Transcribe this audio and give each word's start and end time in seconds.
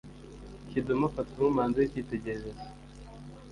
Kidum 0.69 0.99
afatwa 1.09 1.35
nk’umuhanzi 1.39 1.77
w’icyitegererezo 1.79 2.63